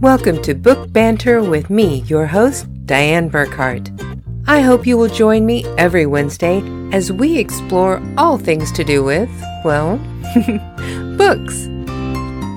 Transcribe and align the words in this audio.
Welcome 0.00 0.40
to 0.42 0.54
Book 0.54 0.92
Banter 0.92 1.42
with 1.42 1.68
me, 1.68 2.00
your 2.06 2.26
host, 2.26 2.72
Dianne 2.86 3.30
Burckhardt. 3.30 3.90
I 4.46 4.60
hope 4.62 4.86
you 4.86 4.96
will 4.96 5.08
join 5.08 5.46
me 5.46 5.64
every 5.76 6.06
Wednesday 6.06 6.62
as 6.92 7.12
we 7.12 7.38
explore 7.38 8.02
all 8.16 8.38
things 8.38 8.72
to 8.72 8.82
do 8.82 9.04
with, 9.04 9.30
well, 9.64 9.96
books. 11.16 11.68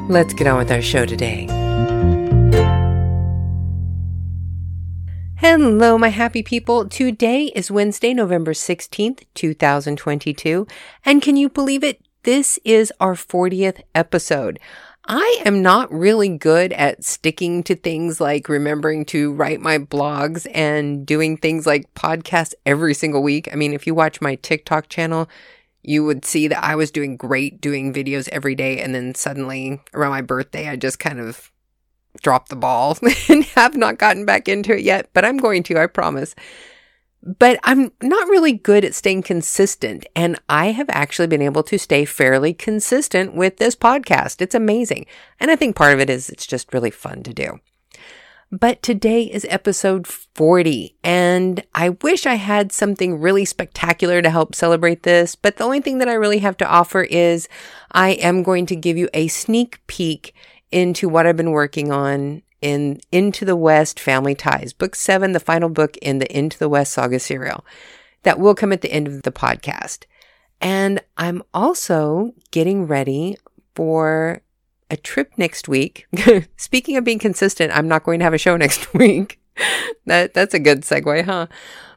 Let's 0.09 0.33
get 0.33 0.47
on 0.47 0.57
with 0.57 0.71
our 0.71 0.81
show 0.81 1.05
today. 1.05 1.47
Hello, 5.35 5.97
my 5.97 6.07
happy 6.07 6.41
people. 6.41 6.87
Today 6.87 7.51
is 7.53 7.69
Wednesday, 7.69 8.13
November 8.13 8.53
16th, 8.53 9.23
2022. 9.33 10.65
And 11.03 11.21
can 11.21 11.35
you 11.35 11.49
believe 11.49 11.83
it? 11.83 12.01
This 12.23 12.57
is 12.63 12.93
our 13.01 13.15
40th 13.15 13.81
episode. 13.93 14.57
I 15.05 15.41
am 15.45 15.61
not 15.61 15.91
really 15.91 16.29
good 16.29 16.71
at 16.71 17.03
sticking 17.03 17.61
to 17.63 17.75
things 17.75 18.21
like 18.21 18.47
remembering 18.47 19.03
to 19.05 19.33
write 19.33 19.59
my 19.59 19.77
blogs 19.77 20.47
and 20.53 21.05
doing 21.05 21.35
things 21.35 21.67
like 21.67 21.93
podcasts 21.93 22.53
every 22.65 22.93
single 22.93 23.21
week. 23.21 23.49
I 23.51 23.55
mean, 23.55 23.73
if 23.73 23.85
you 23.85 23.93
watch 23.93 24.21
my 24.21 24.35
TikTok 24.35 24.87
channel, 24.87 25.29
you 25.81 26.05
would 26.05 26.23
see 26.23 26.47
that 26.47 26.63
I 26.63 26.75
was 26.75 26.89
doing 26.89 27.17
great 27.17 27.59
doing 27.59 27.93
videos 27.93 28.29
every 28.29 28.55
day. 28.55 28.79
And 28.79 28.95
then 28.95 29.13
suddenly 29.13 29.81
around 29.93 30.11
my 30.11 30.21
birthday, 30.21 30.69
I 30.69 30.77
just 30.77 30.99
kind 30.99 31.19
of 31.19 31.51
dropped 32.21 32.47
the 32.47 32.55
ball 32.55 32.97
and 33.29 33.43
have 33.43 33.75
not 33.75 33.97
gotten 33.97 34.25
back 34.25 34.47
into 34.47 34.73
it 34.73 34.83
yet, 34.83 35.09
but 35.13 35.25
I'm 35.25 35.37
going 35.37 35.63
to, 35.63 35.81
I 35.81 35.87
promise 35.87 36.33
but 37.23 37.57
I'm 37.63 37.91
not 38.01 38.27
really 38.27 38.51
good 38.51 38.83
at 38.83 38.93
staying 38.93 39.23
consistent. 39.23 40.05
And 40.15 40.39
I 40.49 40.67
have 40.67 40.89
actually 40.89 41.27
been 41.27 41.41
able 41.41 41.63
to 41.63 41.79
stay 41.79 42.03
fairly 42.03 42.53
consistent 42.53 43.33
with 43.33 43.57
this 43.57 43.75
podcast. 43.75 44.41
It's 44.41 44.55
amazing. 44.55 45.05
And 45.39 45.49
I 45.49 45.55
think 45.55 45.75
part 45.75 45.93
of 45.93 45.99
it 45.99 46.09
is 46.09 46.29
it's 46.29 46.45
just 46.45 46.73
really 46.73 46.91
fun 46.91 47.23
to 47.23 47.33
do. 47.33 47.59
But 48.51 48.83
today 48.83 49.23
is 49.23 49.47
episode 49.49 50.05
40, 50.05 50.95
and 51.03 51.63
I 51.73 51.89
wish 51.89 52.27
I 52.27 52.35
had 52.35 52.71
something 52.71 53.19
really 53.19 53.45
spectacular 53.45 54.21
to 54.21 54.29
help 54.29 54.53
celebrate 54.53 55.01
this. 55.01 55.33
But 55.33 55.57
the 55.57 55.63
only 55.63 55.81
thing 55.81 55.97
that 55.97 56.07
I 56.07 56.13
really 56.13 56.37
have 56.37 56.57
to 56.57 56.69
offer 56.69 57.01
is 57.01 57.47
I 57.93 58.11
am 58.11 58.43
going 58.43 58.67
to 58.67 58.75
give 58.75 58.95
you 58.95 59.09
a 59.11 59.27
sneak 59.27 59.79
peek 59.87 60.35
into 60.71 61.09
what 61.09 61.25
I've 61.25 61.35
been 61.35 61.49
working 61.49 61.91
on 61.91 62.43
in 62.63 63.01
Into 63.11 63.45
the 63.45 63.55
West 63.55 63.99
Family 63.99 64.33
Ties, 64.33 64.73
book 64.73 64.95
seven, 64.95 65.33
the 65.33 65.39
final 65.39 65.69
book 65.69 65.97
in 65.97 66.19
the 66.19 66.35
Into 66.35 66.57
the 66.57 66.69
West 66.69 66.93
saga 66.93 67.19
serial. 67.19 67.65
That 68.23 68.39
will 68.39 68.55
come 68.55 68.71
at 68.71 68.81
the 68.81 68.91
end 68.91 69.07
of 69.07 69.23
the 69.23 69.31
podcast. 69.31 70.05
And 70.61 71.01
I'm 71.17 71.43
also 71.53 72.33
getting 72.51 72.87
ready 72.87 73.37
for 73.75 74.41
a 74.89 74.95
trip 74.95 75.33
next 75.35 75.67
week. 75.67 76.07
Speaking 76.57 76.95
of 76.95 77.03
being 77.03 77.19
consistent, 77.19 77.75
I'm 77.75 77.89
not 77.89 78.03
going 78.03 78.19
to 78.19 78.23
have 78.23 78.33
a 78.33 78.37
show 78.37 78.55
next 78.65 78.93
week. 78.93 79.41
that 80.05 80.33
that's 80.33 80.53
a 80.53 80.59
good 80.59 80.81
segue, 80.81 81.25
huh? 81.25 81.47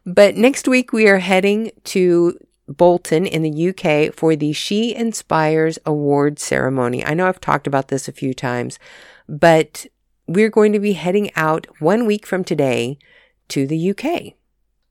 But 0.04 0.36
next 0.36 0.66
week 0.66 0.92
we 0.92 1.08
are 1.08 1.18
heading 1.18 1.70
to 1.84 2.38
Bolton 2.68 3.24
in 3.26 3.42
the 3.42 3.68
UK 3.68 4.12
for 4.12 4.34
the 4.34 4.52
She 4.52 4.94
Inspires 4.94 5.78
Award 5.86 6.38
ceremony. 6.38 7.04
I 7.04 7.14
know 7.14 7.28
I've 7.28 7.40
talked 7.40 7.66
about 7.66 7.88
this 7.88 8.08
a 8.08 8.12
few 8.12 8.34
times, 8.34 8.78
but 9.28 9.86
we're 10.26 10.50
going 10.50 10.72
to 10.72 10.80
be 10.80 10.94
heading 10.94 11.30
out 11.36 11.66
one 11.80 12.06
week 12.06 12.26
from 12.26 12.44
today 12.44 12.98
to 13.48 13.66
the 13.66 13.90
UK. 13.90 14.34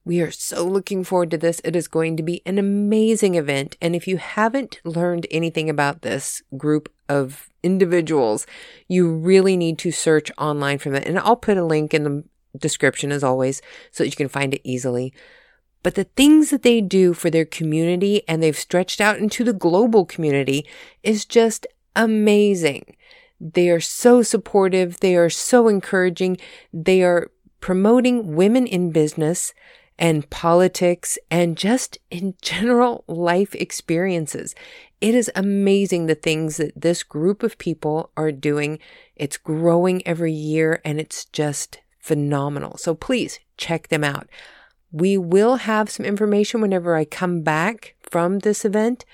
We 0.05 0.21
are 0.21 0.31
so 0.31 0.63
looking 0.63 1.03
forward 1.03 1.31
to 1.31 1.37
this. 1.37 1.59
It 1.63 1.75
is 1.75 1.87
going 1.87 2.15
to 2.17 2.23
be 2.23 2.41
an 2.45 2.59
amazing 2.59 3.35
event. 3.35 3.75
And 3.81 3.95
if 3.95 4.07
you 4.07 4.17
haven't 4.17 4.79
learned 4.83 5.25
anything 5.31 5.69
about 5.69 6.03
this 6.03 6.43
group 6.55 6.93
of 7.09 7.49
individuals, 7.63 8.45
you 8.87 9.11
really 9.11 9.57
need 9.57 9.79
to 9.79 9.91
search 9.91 10.31
online 10.37 10.77
for 10.77 10.93
it. 10.93 11.07
And 11.07 11.17
I'll 11.17 11.35
put 11.35 11.57
a 11.57 11.65
link 11.65 11.93
in 11.93 12.03
the 12.03 12.23
description 12.57 13.11
as 13.11 13.23
always 13.23 13.61
so 13.91 14.03
that 14.03 14.09
you 14.09 14.15
can 14.15 14.29
find 14.29 14.53
it 14.53 14.61
easily. 14.63 15.11
But 15.81 15.95
the 15.95 16.03
things 16.03 16.51
that 16.51 16.61
they 16.61 16.81
do 16.81 17.13
for 17.13 17.29
their 17.29 17.45
community 17.45 18.21
and 18.27 18.41
they've 18.41 18.57
stretched 18.57 19.01
out 19.01 19.17
into 19.17 19.43
the 19.43 19.53
global 19.53 20.05
community 20.05 20.67
is 21.03 21.25
just 21.25 21.67
amazing. 21.95 22.95
They 23.39 23.69
are 23.69 23.79
so 23.79 24.21
supportive. 24.21 24.99
They 24.99 25.15
are 25.15 25.29
so 25.29 25.67
encouraging. 25.67 26.37
They 26.73 27.03
are 27.03 27.31
promoting 27.59 28.35
women 28.35 28.67
in 28.67 28.91
business 28.91 29.53
and 29.97 30.29
politics 30.29 31.17
and 31.31 31.57
just 31.57 31.97
in 32.11 32.35
general 32.41 33.03
life 33.07 33.55
experiences. 33.55 34.53
It 35.01 35.15
is 35.15 35.31
amazing 35.35 36.05
the 36.05 36.15
things 36.15 36.57
that 36.57 36.79
this 36.79 37.03
group 37.03 37.43
of 37.43 37.57
people 37.57 38.11
are 38.17 38.31
doing. 38.31 38.79
It's 39.15 39.37
growing 39.37 40.05
every 40.05 40.33
year 40.33 40.81
and 40.83 40.99
it's 40.99 41.25
just 41.25 41.79
phenomenal. 41.99 42.77
So 42.77 42.93
please 42.93 43.39
check 43.57 43.87
them 43.87 44.03
out. 44.03 44.27
We 44.91 45.17
will 45.17 45.57
have 45.57 45.89
some 45.89 46.05
information 46.05 46.61
whenever 46.61 46.95
I 46.95 47.05
come 47.05 47.41
back 47.41 47.95
from 48.01 48.39
this 48.39 48.63
event 48.63 49.05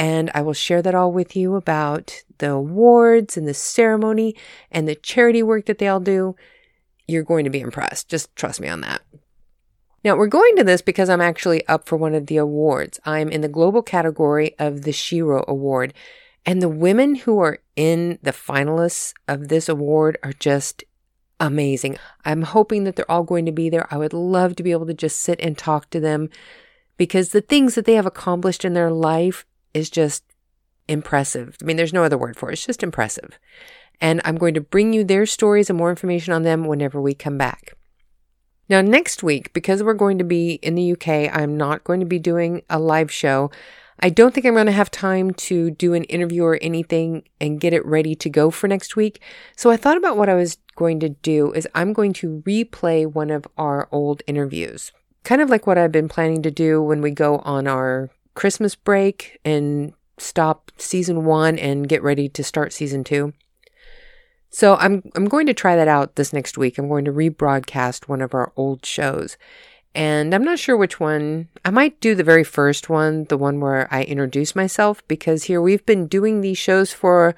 and 0.00 0.30
I 0.32 0.40
will 0.40 0.54
share 0.54 0.80
that 0.80 0.94
all 0.94 1.12
with 1.12 1.36
you 1.36 1.56
about 1.56 2.24
the 2.38 2.52
awards 2.52 3.36
and 3.36 3.46
the 3.46 3.52
ceremony 3.52 4.34
and 4.70 4.88
the 4.88 4.94
charity 4.94 5.42
work 5.42 5.66
that 5.66 5.76
they 5.76 5.88
all 5.88 6.00
do. 6.00 6.36
You're 7.06 7.22
going 7.22 7.44
to 7.44 7.50
be 7.50 7.60
impressed. 7.60 8.08
Just 8.08 8.34
trust 8.34 8.62
me 8.62 8.68
on 8.68 8.80
that. 8.80 9.02
Now, 10.02 10.16
we're 10.16 10.26
going 10.26 10.56
to 10.56 10.64
this 10.64 10.80
because 10.80 11.10
I'm 11.10 11.20
actually 11.20 11.68
up 11.68 11.86
for 11.86 11.98
one 11.98 12.14
of 12.14 12.28
the 12.28 12.38
awards. 12.38 12.98
I'm 13.04 13.28
in 13.28 13.42
the 13.42 13.48
global 13.48 13.82
category 13.82 14.58
of 14.58 14.84
the 14.84 14.92
Shiro 14.92 15.44
Award. 15.46 15.92
And 16.46 16.62
the 16.62 16.70
women 16.70 17.16
who 17.16 17.38
are 17.40 17.58
in 17.76 18.18
the 18.22 18.32
finalists 18.32 19.12
of 19.28 19.48
this 19.48 19.68
award 19.68 20.16
are 20.22 20.32
just 20.32 20.82
amazing. 21.38 21.98
I'm 22.24 22.40
hoping 22.40 22.84
that 22.84 22.96
they're 22.96 23.10
all 23.10 23.24
going 23.24 23.44
to 23.44 23.52
be 23.52 23.68
there. 23.68 23.86
I 23.90 23.98
would 23.98 24.14
love 24.14 24.56
to 24.56 24.62
be 24.62 24.72
able 24.72 24.86
to 24.86 24.94
just 24.94 25.18
sit 25.18 25.38
and 25.40 25.58
talk 25.58 25.90
to 25.90 26.00
them 26.00 26.30
because 26.96 27.30
the 27.30 27.42
things 27.42 27.74
that 27.74 27.84
they 27.84 27.96
have 27.96 28.06
accomplished 28.06 28.64
in 28.64 28.72
their 28.72 28.90
life 28.90 29.44
is 29.74 29.90
just 29.90 30.24
impressive. 30.88 31.56
I 31.60 31.64
mean, 31.64 31.76
there's 31.76 31.92
no 31.92 32.04
other 32.04 32.18
word 32.18 32.36
for 32.36 32.50
it. 32.50 32.54
It's 32.54 32.66
just 32.66 32.82
impressive. 32.82 33.38
And 34.00 34.20
I'm 34.24 34.36
going 34.36 34.54
to 34.54 34.60
bring 34.60 34.92
you 34.92 35.04
their 35.04 35.26
stories 35.26 35.70
and 35.70 35.78
more 35.78 35.90
information 35.90 36.32
on 36.32 36.42
them 36.42 36.64
whenever 36.64 37.00
we 37.00 37.14
come 37.14 37.38
back. 37.38 37.74
Now, 38.68 38.80
next 38.80 39.22
week, 39.22 39.52
because 39.52 39.82
we're 39.82 39.94
going 39.94 40.18
to 40.18 40.24
be 40.24 40.54
in 40.54 40.74
the 40.76 40.92
UK, 40.92 41.34
I'm 41.36 41.56
not 41.56 41.84
going 41.84 42.00
to 42.00 42.06
be 42.06 42.18
doing 42.18 42.62
a 42.70 42.78
live 42.78 43.10
show. 43.10 43.50
I 43.98 44.08
don't 44.08 44.32
think 44.32 44.46
I'm 44.46 44.54
going 44.54 44.66
to 44.66 44.72
have 44.72 44.90
time 44.90 45.32
to 45.32 45.70
do 45.72 45.92
an 45.92 46.04
interview 46.04 46.44
or 46.44 46.58
anything 46.62 47.24
and 47.40 47.60
get 47.60 47.74
it 47.74 47.84
ready 47.84 48.14
to 48.14 48.30
go 48.30 48.50
for 48.50 48.68
next 48.68 48.96
week. 48.96 49.20
So 49.56 49.70
I 49.70 49.76
thought 49.76 49.96
about 49.96 50.16
what 50.16 50.28
I 50.28 50.34
was 50.34 50.56
going 50.76 51.00
to 51.00 51.10
do 51.10 51.52
is 51.52 51.68
I'm 51.74 51.92
going 51.92 52.12
to 52.14 52.42
replay 52.46 53.06
one 53.12 53.30
of 53.30 53.46
our 53.58 53.88
old 53.92 54.22
interviews. 54.26 54.92
Kind 55.24 55.42
of 55.42 55.50
like 55.50 55.66
what 55.66 55.76
I've 55.76 55.92
been 55.92 56.08
planning 56.08 56.42
to 56.42 56.50
do 56.50 56.80
when 56.80 57.02
we 57.02 57.10
go 57.10 57.38
on 57.38 57.66
our 57.66 58.08
Christmas 58.34 58.74
break 58.74 59.38
and 59.44 59.92
stop 60.18 60.70
season 60.76 61.24
one 61.24 61.58
and 61.58 61.88
get 61.88 62.02
ready 62.02 62.28
to 62.28 62.44
start 62.44 62.72
season 62.72 63.04
two. 63.04 63.32
So 64.50 64.76
I'm 64.76 65.02
I'm 65.14 65.26
going 65.26 65.46
to 65.46 65.54
try 65.54 65.76
that 65.76 65.88
out 65.88 66.16
this 66.16 66.32
next 66.32 66.58
week. 66.58 66.76
I'm 66.76 66.88
going 66.88 67.04
to 67.04 67.12
rebroadcast 67.12 68.08
one 68.08 68.20
of 68.20 68.34
our 68.34 68.52
old 68.56 68.84
shows. 68.84 69.36
And 69.94 70.34
I'm 70.34 70.44
not 70.44 70.58
sure 70.58 70.76
which 70.76 71.00
one. 71.00 71.48
I 71.64 71.70
might 71.70 72.00
do 72.00 72.14
the 72.14 72.24
very 72.24 72.44
first 72.44 72.88
one, 72.88 73.24
the 73.24 73.36
one 73.36 73.60
where 73.60 73.92
I 73.92 74.04
introduce 74.04 74.54
myself, 74.54 75.06
because 75.08 75.44
here 75.44 75.60
we've 75.60 75.84
been 75.84 76.06
doing 76.06 76.40
these 76.40 76.58
shows 76.58 76.92
for 76.92 77.34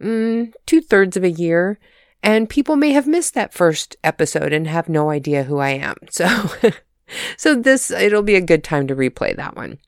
mm, 0.00 0.52
two 0.64 0.80
thirds 0.80 1.18
of 1.18 1.24
a 1.24 1.30
year, 1.30 1.78
and 2.22 2.48
people 2.48 2.76
may 2.76 2.92
have 2.92 3.06
missed 3.06 3.34
that 3.34 3.52
first 3.52 3.94
episode 4.02 4.54
and 4.54 4.66
have 4.66 4.88
no 4.88 5.10
idea 5.10 5.44
who 5.44 5.58
I 5.58 5.70
am. 5.70 5.96
So, 6.08 6.50
so 7.36 7.54
this 7.54 7.90
it'll 7.90 8.22
be 8.22 8.36
a 8.36 8.40
good 8.40 8.64
time 8.64 8.86
to 8.86 8.96
replay 8.96 9.36
that 9.36 9.54
one. 9.54 9.78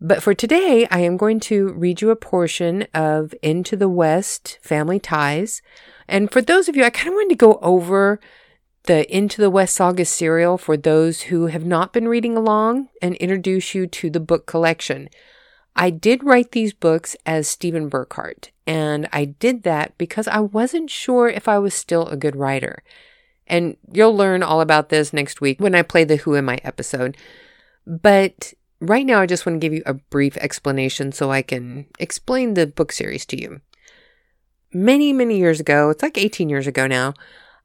But 0.00 0.22
for 0.22 0.32
today, 0.32 0.86
I 0.90 1.00
am 1.00 1.18
going 1.18 1.40
to 1.40 1.68
read 1.68 2.00
you 2.00 2.10
a 2.10 2.16
portion 2.16 2.86
of 2.94 3.34
Into 3.42 3.76
the 3.76 3.88
West 3.88 4.58
Family 4.62 4.98
Ties. 4.98 5.60
And 6.08 6.32
for 6.32 6.40
those 6.40 6.68
of 6.68 6.76
you, 6.76 6.84
I 6.84 6.90
kind 6.90 7.08
of 7.08 7.14
wanted 7.14 7.30
to 7.30 7.34
go 7.34 7.58
over 7.60 8.18
the 8.84 9.14
Into 9.14 9.42
the 9.42 9.50
West 9.50 9.76
Saga 9.76 10.06
serial 10.06 10.56
for 10.56 10.76
those 10.76 11.22
who 11.22 11.46
have 11.46 11.66
not 11.66 11.92
been 11.92 12.08
reading 12.08 12.34
along 12.34 12.88
and 13.02 13.14
introduce 13.16 13.74
you 13.74 13.86
to 13.88 14.08
the 14.08 14.20
book 14.20 14.46
collection. 14.46 15.10
I 15.76 15.90
did 15.90 16.24
write 16.24 16.52
these 16.52 16.72
books 16.72 17.14
as 17.26 17.46
Stephen 17.46 17.88
Burckhardt, 17.88 18.50
and 18.66 19.06
I 19.12 19.26
did 19.26 19.64
that 19.64 19.96
because 19.98 20.26
I 20.26 20.40
wasn't 20.40 20.90
sure 20.90 21.28
if 21.28 21.46
I 21.46 21.58
was 21.58 21.74
still 21.74 22.06
a 22.08 22.16
good 22.16 22.36
writer. 22.36 22.82
And 23.46 23.76
you'll 23.92 24.16
learn 24.16 24.42
all 24.42 24.62
about 24.62 24.88
this 24.88 25.12
next 25.12 25.42
week 25.42 25.60
when 25.60 25.74
I 25.74 25.82
play 25.82 26.04
the 26.04 26.16
Who 26.16 26.36
Am 26.36 26.48
I 26.48 26.58
episode. 26.64 27.16
But 27.86 28.54
Right 28.80 29.04
now, 29.04 29.20
I 29.20 29.26
just 29.26 29.44
want 29.44 29.60
to 29.60 29.64
give 29.64 29.74
you 29.74 29.82
a 29.84 29.94
brief 29.94 30.36
explanation 30.38 31.12
so 31.12 31.30
I 31.30 31.42
can 31.42 31.86
explain 31.98 32.54
the 32.54 32.66
book 32.66 32.92
series 32.92 33.26
to 33.26 33.40
you. 33.40 33.60
Many, 34.72 35.12
many 35.12 35.38
years 35.38 35.60
ago, 35.60 35.90
it's 35.90 36.02
like 36.02 36.16
18 36.16 36.48
years 36.48 36.66
ago 36.66 36.86
now, 36.86 37.12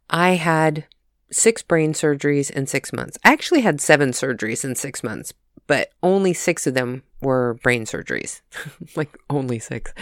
I 0.09 0.31
had 0.31 0.85
six 1.31 1.61
brain 1.61 1.93
surgeries 1.93 2.51
in 2.51 2.67
six 2.67 2.91
months. 2.91 3.17
I 3.23 3.31
actually 3.31 3.61
had 3.61 3.79
seven 3.79 4.09
surgeries 4.09 4.65
in 4.65 4.75
six 4.75 5.03
months, 5.03 5.33
but 5.67 5.91
only 6.03 6.33
six 6.33 6.67
of 6.67 6.73
them 6.73 7.03
were 7.21 7.55
brain 7.63 7.85
surgeries. 7.85 8.41
like, 8.95 9.17
only 9.29 9.59
six. 9.59 9.93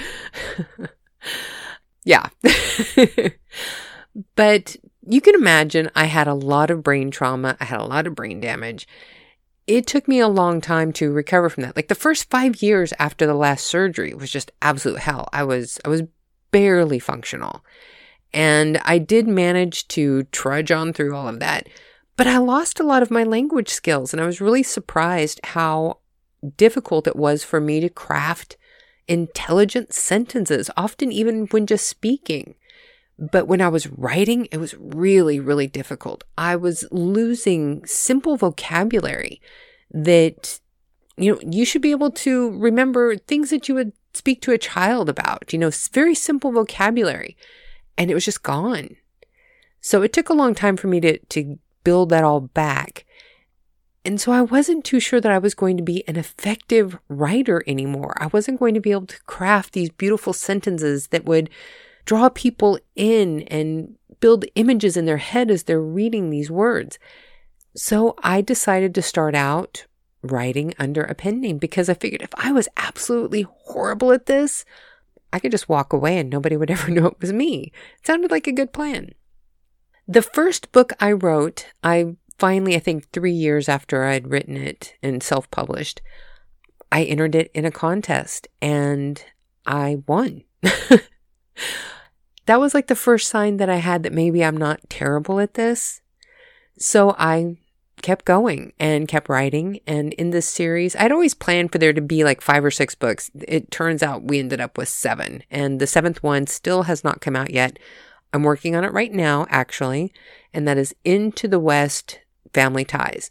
yeah. 2.04 2.30
but 4.36 4.75
you 5.07 5.21
can 5.21 5.36
imagine 5.36 5.92
I 5.95 6.06
had 6.06 6.27
a 6.27 6.33
lot 6.33 6.71
of 6.71 6.81
brain 6.81 7.12
trauma, 7.12 7.56
I 7.60 7.65
had 7.65 7.80
a 7.80 7.86
lot 7.86 8.07
of 8.07 8.15
brain 8.15 8.39
damage. 8.39 8.88
It 9.65 9.88
took 9.88 10.07
me 10.07 10.19
a 10.19 10.27
long 10.27 10.60
time 10.60 10.92
to 10.94 11.12
recover 11.12 11.50
from 11.50 11.63
that. 11.63 11.75
Like 11.75 11.88
the 11.88 11.95
first 11.95 12.30
5 12.30 12.62
years 12.62 12.94
after 13.00 13.25
the 13.25 13.33
last 13.33 13.65
surgery 13.65 14.13
was 14.13 14.31
just 14.31 14.51
absolute 14.62 15.00
hell. 15.00 15.30
I 15.31 15.44
was 15.44 15.80
I 15.86 15.89
was 15.89 16.04
barely 16.51 17.00
functional. 17.00 17.63
And 18.33 18.80
I 18.83 18.98
did 18.98 19.27
manage 19.27 19.88
to 19.89 20.24
trudge 20.25 20.71
on 20.71 20.92
through 20.92 21.15
all 21.15 21.27
of 21.27 21.39
that, 21.39 21.69
but 22.18 22.25
I 22.25 22.38
lost 22.38 22.80
a 22.80 22.83
lot 22.83 23.04
of 23.04 23.12
my 23.12 23.24
language 23.24 23.69
skills 23.69 24.12
and 24.12 24.21
I 24.21 24.25
was 24.25 24.42
really 24.42 24.63
surprised 24.63 25.39
how 25.44 26.00
difficult 26.57 27.07
it 27.07 27.15
was 27.15 27.44
for 27.44 27.62
me 27.62 27.80
to 27.80 27.89
craft 27.89 28.57
intelligent 29.07 29.94
sentences, 29.94 30.69
often 30.75 31.12
even 31.12 31.45
when 31.48 31.68
just 31.68 31.88
speaking. 31.88 32.56
But 33.19 33.48
when 33.48 33.62
I 33.62 33.69
was 33.69 33.88
writing, 33.88 34.48
it 34.51 34.57
was 34.57 34.75
really, 34.80 35.39
really 35.39 35.68
difficult. 35.68 36.24
I 36.38 36.56
was 36.56 36.86
losing 36.92 37.86
simple 37.86 38.38
vocabulary 38.38 39.39
that, 39.92 40.60
you 41.18 41.31
know, 41.31 41.39
you 41.48 41.63
should 41.65 41.81
be 41.81 41.92
able 41.92 42.12
to 42.12 42.57
remember 42.57 43.15
things 43.15 43.51
that 43.51 43.69
you 43.69 43.75
would 43.75 43.94
speak 44.13 44.42
to 44.42 44.51
a 44.51 44.57
child 44.57 45.10
about, 45.10 45.54
you 45.54 45.60
know, 45.60 45.71
very 45.92 46.15
simple 46.15 46.51
vocabulary. 46.51 47.38
And 47.98 48.10
it 48.10 48.15
was 48.15 48.25
just 48.25 48.44
gone. 48.44 48.95
So 49.80 50.01
it 50.01 50.13
took 50.13 50.30
a 50.30 50.33
long 50.33 50.56
time 50.56 50.77
for 50.77 50.88
me 50.88 51.00
to, 51.01 51.19
to 51.19 51.60
build 51.83 52.10
that 52.10 52.24
all 52.24 52.42
back. 52.42 53.06
And 54.06 54.19
so 54.19 54.31
I 54.31 54.42
wasn't 54.42 54.83
too 54.83 55.00
sure 55.00 55.21
that 55.21 55.31
I 55.31 55.38
was 55.38 55.54
going 55.54 55.77
to 55.77 55.83
be 55.83 56.07
an 56.07 56.18
effective 56.18 56.98
writer 57.07 57.63
anymore. 57.68 58.15
I 58.18 58.27
wasn't 58.27 58.60
going 58.60 58.74
to 58.74 58.81
be 58.81 58.92
able 58.92 59.07
to 59.07 59.24
craft 59.24 59.74
these 59.74 59.89
beautiful 59.89 60.33
sentences 60.33 61.07
that 61.07 61.25
would 61.25 61.50
draw 62.05 62.29
people 62.29 62.79
in 62.95 63.44
and 63.44 63.95
build 64.19 64.45
images 64.55 64.95
in 64.95 65.05
their 65.05 65.17
head 65.17 65.51
as 65.51 65.63
they're 65.63 65.81
reading 65.81 66.29
these 66.29 66.50
words. 66.50 66.97
So 67.75 68.15
I 68.23 68.41
decided 68.41 68.94
to 68.95 69.01
start 69.01 69.35
out 69.35 69.85
writing 70.21 70.73
under 70.79 71.03
a 71.03 71.15
pen 71.15 71.41
name 71.41 71.57
because 71.57 71.89
I 71.89 71.94
figured 71.94 72.21
if 72.21 72.33
I 72.35 72.51
was 72.51 72.69
absolutely 72.77 73.45
horrible 73.65 74.11
at 74.11 74.25
this, 74.25 74.63
I 75.33 75.39
could 75.39 75.51
just 75.51 75.67
walk 75.67 75.91
away 75.91 76.17
and 76.17 76.29
nobody 76.29 76.55
would 76.55 76.71
ever 76.71 76.91
know 76.91 77.07
it 77.07 77.19
was 77.19 77.33
me. 77.33 77.71
It 78.00 78.07
sounded 78.07 78.31
like 78.31 78.47
a 78.47 78.53
good 78.53 78.71
plan. 78.71 79.13
The 80.07 80.21
first 80.21 80.71
book 80.71 80.94
I 81.00 81.11
wrote, 81.11 81.67
I 81.83 82.15
finally, 82.38 82.75
I 82.75 82.79
think 82.79 83.09
three 83.11 83.31
years 83.31 83.67
after 83.69 84.03
I'd 84.03 84.29
written 84.29 84.57
it 84.57 84.95
and 85.01 85.23
self 85.23 85.50
published, 85.50 86.01
I 86.91 87.03
entered 87.03 87.35
it 87.35 87.51
in 87.53 87.65
a 87.65 87.71
contest 87.71 88.47
and 88.61 89.23
I 89.65 90.03
won. 90.07 90.44
that 92.45 92.59
was 92.59 92.73
like 92.73 92.87
the 92.87 92.95
first 92.95 93.29
sign 93.29 93.57
that 93.57 93.69
I 93.69 93.77
had 93.77 94.03
that 94.03 94.13
maybe 94.13 94.43
I'm 94.43 94.57
not 94.57 94.89
terrible 94.89 95.39
at 95.39 95.53
this. 95.53 96.01
So 96.77 97.15
I 97.17 97.57
kept 98.01 98.25
going 98.25 98.73
and 98.79 99.07
kept 99.07 99.29
writing. 99.29 99.79
And 99.87 100.13
in 100.13 100.29
this 100.29 100.47
series, 100.47 100.95
I'd 100.95 101.11
always 101.11 101.33
planned 101.33 101.71
for 101.71 101.79
there 101.79 101.93
to 101.93 102.01
be 102.01 102.23
like 102.23 102.41
five 102.41 102.63
or 102.63 102.71
six 102.71 102.93
books. 102.93 103.31
It 103.47 103.71
turns 103.71 104.03
out 104.03 104.23
we 104.23 104.39
ended 104.39 104.61
up 104.61 104.77
with 104.77 104.89
seven, 104.89 105.43
and 105.49 105.79
the 105.79 105.87
seventh 105.87 106.21
one 106.21 106.45
still 106.45 106.83
has 106.83 107.03
not 107.03 107.21
come 107.21 107.35
out 107.35 107.49
yet. 107.49 107.79
I'm 108.33 108.43
working 108.43 108.75
on 108.75 108.83
it 108.83 108.91
right 108.91 109.13
now, 109.13 109.47
actually, 109.49 110.11
and 110.53 110.67
that 110.67 110.77
is 110.77 110.95
Into 111.03 111.47
the 111.47 111.59
West 111.59 112.19
family 112.53 112.83
ties. 112.83 113.29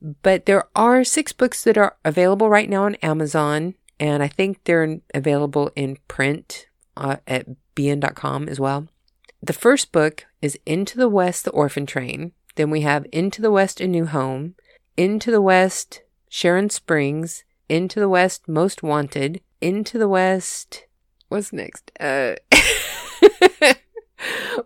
But 0.00 0.46
there 0.46 0.64
are 0.74 1.04
six 1.04 1.32
books 1.32 1.62
that 1.64 1.76
are 1.78 1.96
available 2.04 2.48
right 2.48 2.70
now 2.70 2.84
on 2.84 2.94
Amazon, 2.96 3.74
and 3.98 4.22
I 4.22 4.28
think 4.28 4.64
they're 4.64 5.00
available 5.14 5.70
in 5.74 5.98
print 6.08 6.66
uh, 6.96 7.16
at 7.26 7.46
bn.com 7.76 8.48
as 8.48 8.58
well. 8.58 8.88
The 9.40 9.52
first 9.52 9.92
book 9.92 10.26
is 10.42 10.58
Into 10.66 10.98
the 10.98 11.08
West, 11.08 11.44
The 11.44 11.52
Orphan 11.52 11.86
Train. 11.86 12.32
Then 12.56 12.70
we 12.70 12.80
have 12.80 13.06
Into 13.12 13.40
the 13.40 13.52
West, 13.52 13.80
A 13.80 13.86
New 13.86 14.06
Home, 14.06 14.56
Into 14.96 15.30
the 15.30 15.42
West, 15.42 16.02
Sharon 16.28 16.70
Springs, 16.70 17.44
Into 17.68 18.00
the 18.00 18.08
West, 18.08 18.48
Most 18.48 18.82
Wanted, 18.82 19.40
Into 19.60 19.98
the 19.98 20.08
West. 20.08 20.86
What's 21.28 21.52
next? 21.52 21.92
Uh, 22.00 22.36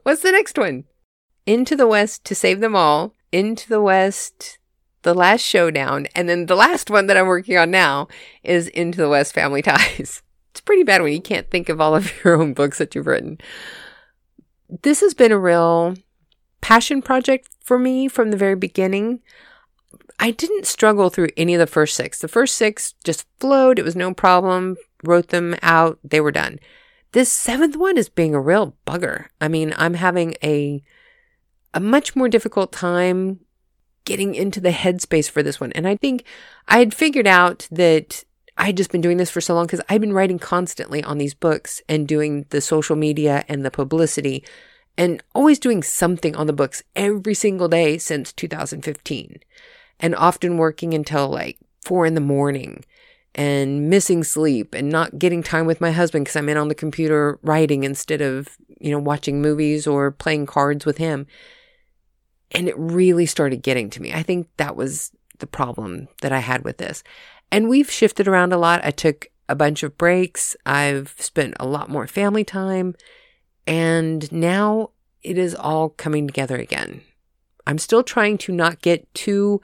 what's 0.05 0.23
the 0.23 0.33
next 0.33 0.57
one? 0.57 0.85
Into 1.47 1.75
the 1.75 1.89
West 1.89 2.25
to 2.27 2.35
Save 2.35 2.61
Them 2.61 2.77
All, 2.77 3.15
into 3.33 3.69
the 3.69 3.83
West, 3.83 4.59
The 5.03 5.15
Last 5.15 5.43
Showdown, 5.43 6.07
and 6.15 6.29
then 6.29 6.47
the 6.47 6.57
last 6.57 6.91
one 6.91 7.07
that 7.09 7.17
I'm 7.17 7.27
working 7.27 7.57
on 7.57 7.71
now 7.71 8.09
is 8.43 8.69
Into 8.69 8.99
the 8.99 9.09
West 9.09 9.35
Family 9.35 9.63
Ties. 9.63 10.23
It's 10.51 10.61
pretty 10.61 10.83
bad 10.83 11.03
when 11.03 11.13
you 11.13 11.21
can't 11.21 11.51
think 11.51 11.69
of 11.69 11.81
all 11.81 11.95
of 11.95 12.13
your 12.25 12.41
own 12.41 12.55
books 12.55 12.79
that 12.79 12.95
you've 12.95 13.07
written. 13.07 13.39
This 14.83 15.01
has 15.01 15.15
been 15.15 15.33
a 15.33 15.39
real 15.39 15.95
passion 16.61 17.03
project 17.03 17.49
for 17.63 17.79
me 17.79 18.09
from 18.09 18.31
the 18.31 18.37
very 18.37 18.55
beginning. 18.55 19.21
I 20.19 20.31
didn't 20.31 20.67
struggle 20.67 21.09
through 21.09 21.29
any 21.37 21.55
of 21.55 21.59
the 21.59 21.67
first 21.67 21.97
six. 21.97 22.21
The 22.21 22.29
first 22.29 22.57
six 22.57 22.95
just 23.05 23.27
flowed, 23.39 23.79
it 23.79 23.85
was 23.85 23.97
no 23.97 24.13
problem, 24.13 24.77
wrote 25.03 25.29
them 25.29 25.57
out, 25.63 25.99
they 26.05 26.21
were 26.21 26.31
done. 26.31 26.59
This 27.13 27.33
seventh 27.33 27.77
one 27.77 27.97
is 27.97 28.09
being 28.09 28.35
a 28.35 28.41
real 28.41 28.77
bugger. 28.87 29.27
I 29.41 29.49
mean, 29.49 29.75
I'm 29.77 29.95
having 29.95 30.35
a 30.45 30.83
a 31.73 31.81
much 31.81 32.15
more 32.17 32.29
difficult 32.29 32.73
time 32.73 33.41
getting 34.05 34.35
into 34.35 34.61
the 34.61 34.71
headspace 34.71 35.31
for 35.31 35.43
this 35.43 35.61
one. 35.61 35.73
And 35.73 35.87
I 35.87 35.97
think 35.97 36.25
I 36.69 36.79
had 36.79 36.95
figured 36.95 37.27
out 37.27 37.69
that 37.71 38.25
I 38.61 38.67
had 38.67 38.77
just 38.77 38.93
been 38.93 39.01
doing 39.01 39.17
this 39.17 39.31
for 39.31 39.41
so 39.41 39.55
long 39.55 39.65
because 39.65 39.81
I've 39.89 40.03
been 40.03 40.13
writing 40.13 40.39
constantly 40.39 41.03
on 41.03 41.17
these 41.17 41.33
books 41.33 41.81
and 41.89 42.07
doing 42.07 42.45
the 42.51 42.61
social 42.61 42.95
media 42.95 43.43
and 43.49 43.65
the 43.65 43.71
publicity 43.71 44.45
and 44.99 45.23
always 45.35 45.59
doing 45.59 45.83
something 45.83 46.37
on 46.37 46.47
the 46.47 46.53
books 46.53 46.83
every 46.95 47.33
single 47.33 47.69
day 47.69 47.97
since 47.97 48.35
2015 48.35 49.39
and 49.99 50.15
often 50.15 50.59
working 50.59 50.93
until 50.93 51.31
like 51.31 51.59
four 51.81 52.05
in 52.05 52.15
the 52.15 52.21
morning 52.21 52.85
and 53.35 53.89
missing 53.89 54.23
sleep 54.23 54.75
and 54.75 54.91
not 54.91 55.19
getting 55.19 55.43
time 55.43 55.65
with 55.65 55.81
my 55.81 55.91
husband 55.91 56.27
because 56.27 56.37
I'm 56.37 56.51
in 56.51 56.59
on 56.59 56.69
the 56.69 56.75
computer 56.75 57.39
writing 57.43 57.85
instead 57.85 58.21
of, 58.21 58.59
you 58.79 58.91
know, 58.91 58.99
watching 58.99 59.41
movies 59.41 59.87
or 59.87 60.11
playing 60.11 60.45
cards 60.45 60.85
with 60.85 60.99
him. 60.99 61.27
And 62.51 62.69
it 62.69 62.77
really 62.77 63.25
started 63.25 63.63
getting 63.63 63.89
to 63.89 64.03
me. 64.03 64.13
I 64.13 64.23
think 64.23 64.49
that 64.59 64.77
was 64.77 65.13
the 65.41 65.47
problem 65.47 66.09
that 66.23 66.33
I 66.33 66.39
had 66.39 66.65
with 66.65 66.79
this. 66.79 67.03
And 67.51 67.69
we've 67.69 67.91
shifted 67.91 68.29
around 68.29 68.53
a 68.53 68.59
lot. 68.59 68.85
I 68.85 68.91
took 68.91 69.27
a 69.49 69.55
bunch 69.55 69.83
of 69.83 69.99
breaks. 69.99 70.57
I've 70.65 71.15
spent 71.19 71.55
a 71.59 71.67
lot 71.67 71.91
more 71.91 72.07
family 72.07 72.45
time. 72.45 72.95
And 73.67 74.31
now 74.33 74.91
it 75.23 75.37
is 75.37 75.55
all 75.55 75.91
coming 75.91 76.27
together 76.27 76.57
again. 76.57 77.03
I'm 77.67 77.79
still 77.79 78.03
trying 78.03 78.39
to 78.39 78.53
not 78.53 78.83
get 78.83 79.13
too 79.15 79.61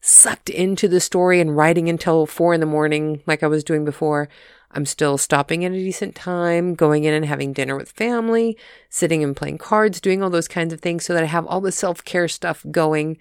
sucked 0.00 0.48
into 0.48 0.86
the 0.88 1.00
story 1.00 1.40
and 1.40 1.56
writing 1.56 1.88
until 1.88 2.26
four 2.26 2.54
in 2.54 2.60
the 2.60 2.66
morning 2.66 3.22
like 3.26 3.42
I 3.42 3.48
was 3.48 3.64
doing 3.64 3.84
before. 3.84 4.28
I'm 4.70 4.86
still 4.86 5.16
stopping 5.16 5.64
at 5.64 5.72
a 5.72 5.76
decent 5.76 6.14
time, 6.14 6.74
going 6.74 7.04
in 7.04 7.14
and 7.14 7.24
having 7.24 7.52
dinner 7.52 7.76
with 7.76 7.90
family, 7.92 8.56
sitting 8.90 9.24
and 9.24 9.34
playing 9.34 9.58
cards, 9.58 10.00
doing 10.00 10.22
all 10.22 10.30
those 10.30 10.48
kinds 10.48 10.72
of 10.72 10.80
things 10.80 11.06
so 11.06 11.14
that 11.14 11.22
I 11.22 11.26
have 11.26 11.46
all 11.46 11.60
the 11.60 11.72
self 11.72 12.04
care 12.04 12.28
stuff 12.28 12.64
going. 12.70 13.18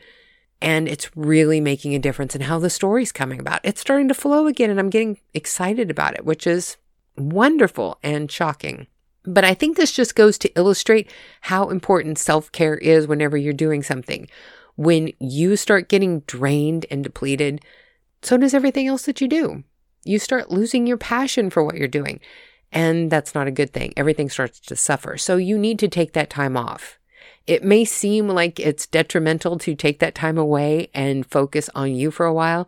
And 0.61 0.87
it's 0.87 1.15
really 1.15 1.61
making 1.61 1.93
a 1.93 1.99
difference 1.99 2.35
in 2.35 2.41
how 2.41 2.59
the 2.59 2.69
story's 2.69 3.11
coming 3.11 3.39
about. 3.39 3.61
It's 3.63 3.81
starting 3.81 4.07
to 4.07 4.13
flow 4.13 4.47
again, 4.47 4.69
and 4.69 4.79
I'm 4.79 4.89
getting 4.89 5.19
excited 5.33 5.91
about 5.91 6.15
it, 6.15 6.25
which 6.25 6.47
is 6.47 6.77
wonderful 7.15 7.99
and 8.01 8.31
shocking. 8.31 8.87
But 9.23 9.43
I 9.43 9.53
think 9.53 9.77
this 9.77 9.91
just 9.91 10.15
goes 10.15 10.37
to 10.39 10.57
illustrate 10.57 11.11
how 11.41 11.69
important 11.69 12.17
self 12.17 12.51
care 12.51 12.75
is 12.75 13.07
whenever 13.07 13.37
you're 13.37 13.53
doing 13.53 13.83
something. 13.83 14.27
When 14.75 15.11
you 15.19 15.55
start 15.57 15.89
getting 15.89 16.21
drained 16.21 16.85
and 16.89 17.03
depleted, 17.03 17.61
so 18.21 18.37
does 18.37 18.53
everything 18.53 18.87
else 18.87 19.03
that 19.03 19.21
you 19.21 19.27
do 19.27 19.63
you 20.07 20.19
start 20.19 20.49
losing 20.49 20.87
your 20.87 20.97
passion 20.97 21.49
for 21.49 21.63
what 21.63 21.75
you're 21.75 21.87
doing. 21.87 22.19
And 22.71 23.11
that's 23.11 23.35
not 23.35 23.47
a 23.47 23.51
good 23.51 23.71
thing. 23.71 23.93
Everything 23.95 24.29
starts 24.29 24.59
to 24.61 24.75
suffer. 24.75 25.17
So 25.17 25.37
you 25.37 25.57
need 25.57 25.79
to 25.79 25.87
take 25.87 26.13
that 26.13 26.29
time 26.29 26.57
off. 26.57 26.96
It 27.47 27.63
may 27.63 27.85
seem 27.85 28.27
like 28.27 28.59
it's 28.59 28.85
detrimental 28.85 29.57
to 29.59 29.73
take 29.73 29.99
that 29.99 30.15
time 30.15 30.37
away 30.37 30.89
and 30.93 31.25
focus 31.25 31.69
on 31.73 31.95
you 31.95 32.11
for 32.11 32.25
a 32.25 32.33
while, 32.33 32.67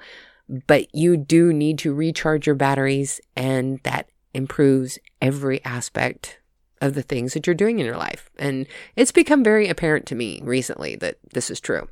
but 0.68 0.94
you 0.96 1.18
do 1.18 1.54
need 1.54 1.78
to 1.80 1.94
recharge 1.94 2.48
your 2.48 2.56
batteries, 2.56 3.20
and 3.36 3.80
that 3.84 4.10
improves 4.34 4.98
every 5.22 5.64
aspect 5.66 6.40
of 6.82 6.94
the 6.94 7.02
things 7.02 7.34
that 7.34 7.46
you're 7.46 7.54
doing 7.54 7.80
in 7.80 7.86
your 7.86 7.98
life. 7.98 8.30
And 8.40 8.66
it's 8.96 9.12
become 9.12 9.44
very 9.44 9.68
apparent 9.68 10.06
to 10.08 10.16
me 10.16 10.40
recently 10.44 10.96
that 10.98 11.18
this 11.34 11.50
is 11.50 11.60
true. 11.60 11.90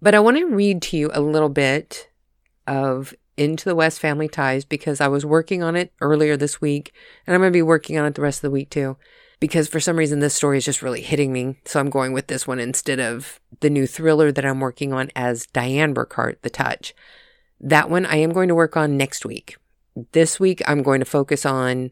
But 0.00 0.14
I 0.14 0.20
want 0.20 0.38
to 0.38 0.46
read 0.46 0.82
to 0.82 0.96
you 0.96 1.10
a 1.12 1.20
little 1.20 1.50
bit 1.50 2.08
of 2.66 3.14
into 3.36 3.68
the 3.68 3.74
West 3.74 4.00
Family 4.00 4.28
Ties 4.28 4.64
because 4.64 5.00
I 5.00 5.08
was 5.08 5.24
working 5.24 5.62
on 5.62 5.76
it 5.76 5.92
earlier 6.00 6.36
this 6.36 6.60
week 6.60 6.92
and 7.26 7.34
I'm 7.34 7.40
going 7.40 7.52
to 7.52 7.56
be 7.56 7.62
working 7.62 7.98
on 7.98 8.06
it 8.06 8.14
the 8.14 8.22
rest 8.22 8.38
of 8.38 8.42
the 8.42 8.50
week 8.50 8.70
too. 8.70 8.96
Because 9.42 9.66
for 9.66 9.80
some 9.80 9.96
reason, 9.96 10.20
this 10.20 10.34
story 10.34 10.56
is 10.56 10.64
just 10.64 10.82
really 10.82 11.02
hitting 11.02 11.32
me. 11.32 11.56
So 11.64 11.80
I'm 11.80 11.90
going 11.90 12.12
with 12.12 12.28
this 12.28 12.46
one 12.46 12.60
instead 12.60 13.00
of 13.00 13.40
the 13.58 13.70
new 13.70 13.88
thriller 13.88 14.30
that 14.30 14.44
I'm 14.44 14.60
working 14.60 14.92
on 14.92 15.10
as 15.16 15.48
Dianne 15.48 15.94
Burckhardt, 15.94 16.42
The 16.42 16.48
Touch. 16.48 16.94
That 17.60 17.90
one 17.90 18.06
I 18.06 18.18
am 18.18 18.32
going 18.32 18.46
to 18.46 18.54
work 18.54 18.76
on 18.76 18.96
next 18.96 19.26
week. 19.26 19.56
This 20.12 20.38
week, 20.38 20.62
I'm 20.68 20.84
going 20.84 21.00
to 21.00 21.04
focus 21.04 21.44
on 21.44 21.90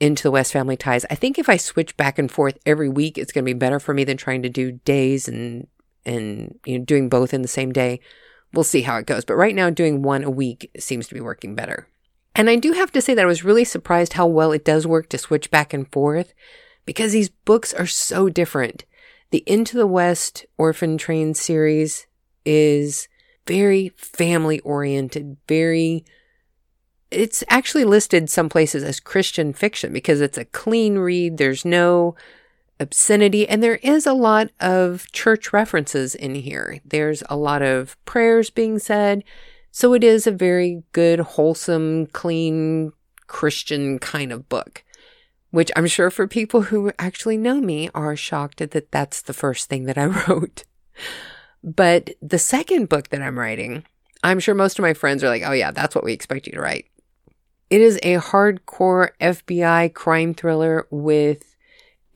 into 0.00 0.24
the 0.24 0.32
West 0.32 0.52
Family 0.52 0.76
Ties. 0.76 1.06
I 1.08 1.14
think 1.14 1.38
if 1.38 1.48
I 1.48 1.56
switch 1.56 1.96
back 1.96 2.18
and 2.18 2.28
forth 2.28 2.58
every 2.66 2.88
week, 2.88 3.16
it's 3.16 3.30
going 3.30 3.44
to 3.44 3.54
be 3.54 3.56
better 3.56 3.78
for 3.78 3.94
me 3.94 4.02
than 4.02 4.16
trying 4.16 4.42
to 4.42 4.48
do 4.48 4.72
days 4.72 5.28
and 5.28 5.68
and 6.04 6.58
you 6.66 6.80
know 6.80 6.84
doing 6.84 7.08
both 7.08 7.32
in 7.32 7.42
the 7.42 7.48
same 7.48 7.70
day. 7.70 8.00
We'll 8.52 8.64
see 8.64 8.82
how 8.82 8.96
it 8.96 9.06
goes. 9.06 9.24
But 9.24 9.36
right 9.36 9.54
now, 9.54 9.70
doing 9.70 10.02
one 10.02 10.24
a 10.24 10.30
week 10.30 10.68
seems 10.80 11.06
to 11.06 11.14
be 11.14 11.20
working 11.20 11.54
better. 11.54 11.86
And 12.34 12.50
I 12.50 12.56
do 12.56 12.72
have 12.72 12.90
to 12.90 13.00
say 13.00 13.14
that 13.14 13.22
I 13.22 13.26
was 13.26 13.44
really 13.44 13.64
surprised 13.64 14.14
how 14.14 14.26
well 14.26 14.50
it 14.50 14.64
does 14.64 14.84
work 14.84 15.08
to 15.10 15.18
switch 15.18 15.48
back 15.48 15.72
and 15.72 15.86
forth 15.92 16.34
because 16.84 17.12
these 17.12 17.28
books 17.28 17.72
are 17.72 17.86
so 17.86 18.28
different. 18.28 18.84
The 19.30 19.44
Into 19.46 19.76
the 19.76 19.86
West 19.86 20.46
Orphan 20.58 20.98
Train 20.98 21.34
series 21.34 22.06
is 22.44 23.08
very 23.46 23.90
family 23.96 24.60
oriented, 24.60 25.36
very 25.48 26.04
it's 27.12 27.44
actually 27.48 27.84
listed 27.84 28.30
some 28.30 28.48
places 28.48 28.82
as 28.82 28.98
Christian 28.98 29.52
fiction 29.52 29.92
because 29.92 30.20
it's 30.20 30.38
a 30.38 30.46
clean 30.46 30.98
read. 30.98 31.36
There's 31.36 31.64
no 31.64 32.16
obscenity 32.80 33.46
and 33.48 33.62
there 33.62 33.76
is 33.76 34.06
a 34.06 34.14
lot 34.14 34.48
of 34.60 35.10
church 35.12 35.52
references 35.52 36.14
in 36.14 36.34
here. 36.34 36.80
There's 36.84 37.22
a 37.28 37.36
lot 37.36 37.62
of 37.62 38.02
prayers 38.04 38.50
being 38.50 38.78
said. 38.78 39.24
So 39.70 39.92
it 39.94 40.02
is 40.02 40.26
a 40.26 40.32
very 40.32 40.82
good, 40.92 41.20
wholesome, 41.20 42.06
clean 42.06 42.92
Christian 43.26 43.98
kind 43.98 44.32
of 44.32 44.48
book, 44.48 44.82
which 45.52 45.70
I'm 45.76 45.86
sure 45.86 46.10
for 46.10 46.26
people 46.26 46.62
who 46.62 46.92
actually 46.98 47.36
know 47.36 47.60
me 47.60 47.90
are 47.94 48.16
shocked 48.16 48.58
that 48.58 48.90
that's 48.90 49.22
the 49.22 49.34
first 49.34 49.68
thing 49.68 49.84
that 49.84 49.98
I 49.98 50.06
wrote. 50.28 50.64
But 51.62 52.10
the 52.20 52.38
second 52.38 52.88
book 52.88 53.10
that 53.10 53.22
I'm 53.22 53.38
writing, 53.38 53.84
I'm 54.24 54.40
sure 54.40 54.54
most 54.54 54.78
of 54.78 54.82
my 54.82 54.94
friends 54.94 55.22
are 55.22 55.28
like, 55.28 55.42
oh, 55.44 55.52
yeah, 55.52 55.70
that's 55.70 55.94
what 55.94 56.04
we 56.04 56.12
expect 56.12 56.46
you 56.46 56.54
to 56.54 56.60
write. 56.60 56.86
It 57.70 57.80
is 57.80 57.98
a 58.02 58.16
hardcore 58.16 59.10
FBI 59.20 59.94
crime 59.94 60.34
thriller 60.34 60.86
with 60.90 61.54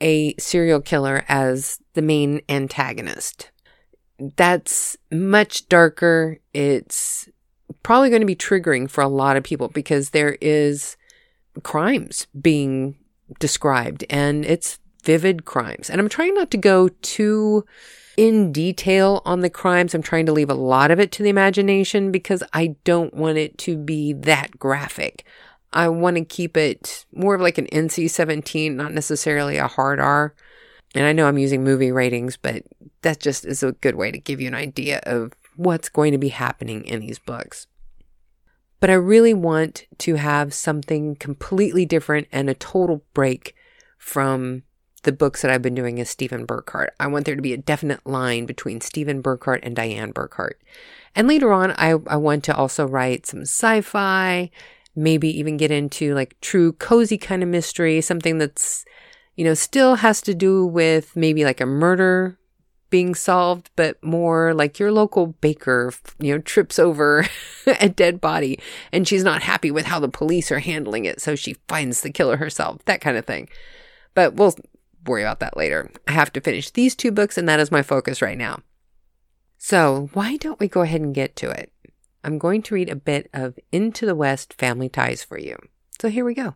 a 0.01 0.35
serial 0.37 0.81
killer 0.81 1.23
as 1.27 1.79
the 1.93 2.01
main 2.01 2.41
antagonist. 2.49 3.51
That's 4.19 4.97
much 5.11 5.69
darker. 5.69 6.39
It's 6.53 7.29
probably 7.83 8.09
going 8.09 8.21
to 8.21 8.27
be 8.27 8.35
triggering 8.35 8.89
for 8.89 9.01
a 9.03 9.07
lot 9.07 9.37
of 9.37 9.43
people 9.43 9.67
because 9.67 10.09
there 10.09 10.37
is 10.41 10.97
crimes 11.63 12.27
being 12.39 12.95
described 13.39 14.05
and 14.09 14.45
it's 14.45 14.79
vivid 15.03 15.45
crimes. 15.45 15.89
And 15.89 16.01
I'm 16.01 16.09
trying 16.09 16.33
not 16.33 16.51
to 16.51 16.57
go 16.57 16.89
too 17.01 17.65
in 18.17 18.51
detail 18.51 19.21
on 19.25 19.41
the 19.41 19.49
crimes. 19.49 19.93
I'm 19.93 20.01
trying 20.01 20.25
to 20.25 20.31
leave 20.31 20.49
a 20.49 20.55
lot 20.55 20.91
of 20.91 20.99
it 20.99 21.11
to 21.13 21.23
the 21.23 21.29
imagination 21.29 22.11
because 22.11 22.43
I 22.51 22.75
don't 22.83 23.13
want 23.13 23.37
it 23.37 23.57
to 23.59 23.77
be 23.77 24.13
that 24.13 24.57
graphic. 24.57 25.23
I 25.71 25.89
want 25.89 26.17
to 26.17 26.25
keep 26.25 26.57
it 26.57 27.05
more 27.13 27.35
of 27.35 27.41
like 27.41 27.57
an 27.57 27.67
NC 27.67 28.09
17, 28.09 28.75
not 28.75 28.93
necessarily 28.93 29.57
a 29.57 29.67
hard 29.67 29.99
R. 29.99 30.33
And 30.95 31.05
I 31.05 31.13
know 31.13 31.27
I'm 31.27 31.37
using 31.37 31.63
movie 31.63 31.91
ratings, 31.91 32.37
but 32.37 32.63
that 33.01 33.19
just 33.19 33.45
is 33.45 33.61
a 33.61 33.73
good 33.73 33.95
way 33.95 34.09
to 34.11 34.17
give 34.17 34.41
you 34.41 34.47
an 34.47 34.55
idea 34.55 34.99
of 35.03 35.33
what's 35.55 35.89
going 35.89 36.13
to 36.13 36.17
be 36.17 36.29
happening 36.29 36.85
in 36.85 37.01
these 37.01 37.19
books. 37.19 37.67
But 38.79 38.89
I 38.89 38.93
really 38.93 39.33
want 39.33 39.85
to 39.99 40.15
have 40.15 40.53
something 40.53 41.15
completely 41.15 41.85
different 41.85 42.27
and 42.31 42.49
a 42.49 42.53
total 42.53 43.03
break 43.13 43.55
from 43.97 44.63
the 45.03 45.11
books 45.11 45.41
that 45.41 45.49
I've 45.49 45.61
been 45.61 45.75
doing 45.75 45.99
as 45.99 46.09
Stephen 46.09 46.45
Burckhardt. 46.45 46.93
I 46.99 47.07
want 47.07 47.25
there 47.25 47.35
to 47.35 47.41
be 47.41 47.53
a 47.53 47.57
definite 47.57 48.05
line 48.05 48.45
between 48.45 48.81
Stephen 48.81 49.21
Burckhardt 49.21 49.63
and 49.63 49.75
Dianne 49.75 50.13
Burckhardt. 50.13 50.61
And 51.15 51.27
later 51.27 51.53
on, 51.53 51.71
I, 51.71 51.95
I 52.07 52.17
want 52.17 52.43
to 52.45 52.55
also 52.55 52.85
write 52.85 53.25
some 53.25 53.41
sci 53.41 53.81
fi, 53.81 54.51
maybe 54.95 55.29
even 55.29 55.57
get 55.57 55.71
into 55.71 56.13
like 56.13 56.35
true 56.41 56.73
cozy 56.73 57.17
kind 57.17 57.41
of 57.41 57.49
mystery, 57.49 58.01
something 58.01 58.37
that's, 58.37 58.83
you 59.35 59.45
know, 59.45 59.53
still 59.53 59.95
has 59.95 60.21
to 60.23 60.33
do 60.33 60.65
with 60.65 61.15
maybe 61.15 61.45
like 61.45 61.61
a 61.61 61.65
murder 61.65 62.37
being 62.89 63.15
solved, 63.15 63.69
but 63.75 64.01
more 64.03 64.53
like 64.53 64.79
your 64.79 64.91
local 64.91 65.27
baker, 65.27 65.93
you 66.19 66.33
know, 66.33 66.41
trips 66.41 66.79
over 66.79 67.27
a 67.79 67.89
dead 67.89 68.21
body 68.21 68.59
and 68.91 69.07
she's 69.07 69.23
not 69.23 69.43
happy 69.43 69.71
with 69.71 69.85
how 69.85 69.99
the 69.99 70.09
police 70.09 70.51
are 70.51 70.59
handling 70.59 71.05
it. 71.05 71.21
So 71.21 71.35
she 71.35 71.57
finds 71.67 72.01
the 72.01 72.11
killer 72.11 72.37
herself, 72.37 72.83
that 72.85 73.01
kind 73.01 73.17
of 73.17 73.25
thing. 73.25 73.49
But 74.13 74.35
we'll 74.35 74.55
worry 75.07 75.23
about 75.23 75.39
that 75.39 75.57
later. 75.57 75.89
I 76.07 76.11
have 76.11 76.31
to 76.33 76.41
finish 76.41 76.69
these 76.69 76.95
two 76.95 77.11
books, 77.11 77.37
and 77.37 77.47
that 77.47 77.59
is 77.59 77.71
my 77.71 77.81
focus 77.81 78.21
right 78.21 78.37
now. 78.37 78.61
So, 79.57 80.09
why 80.13 80.37
don't 80.37 80.59
we 80.59 80.67
go 80.67 80.81
ahead 80.81 81.01
and 81.01 81.15
get 81.15 81.35
to 81.37 81.49
it? 81.49 81.71
I'm 82.23 82.37
going 82.37 82.61
to 82.63 82.75
read 82.75 82.89
a 82.89 82.95
bit 82.95 83.29
of 83.33 83.57
Into 83.71 84.05
the 84.05 84.15
West 84.15 84.53
Family 84.53 84.89
Ties 84.89 85.23
for 85.23 85.39
you. 85.39 85.57
So, 85.99 86.09
here 86.09 86.25
we 86.25 86.33
go. 86.33 86.55